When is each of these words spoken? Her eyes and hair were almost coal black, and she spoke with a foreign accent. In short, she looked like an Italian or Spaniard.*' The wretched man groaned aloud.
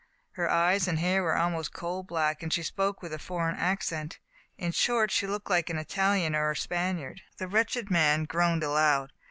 Her 0.31 0.49
eyes 0.49 0.87
and 0.87 0.97
hair 0.97 1.21
were 1.21 1.37
almost 1.37 1.73
coal 1.73 2.01
black, 2.01 2.41
and 2.41 2.51
she 2.51 2.63
spoke 2.63 3.03
with 3.03 3.13
a 3.13 3.19
foreign 3.19 3.55
accent. 3.55 4.17
In 4.57 4.71
short, 4.71 5.11
she 5.11 5.27
looked 5.27 5.51
like 5.51 5.69
an 5.69 5.77
Italian 5.77 6.33
or 6.33 6.55
Spaniard.*' 6.55 7.21
The 7.37 7.47
wretched 7.47 7.91
man 7.91 8.23
groaned 8.23 8.63
aloud. 8.63 9.11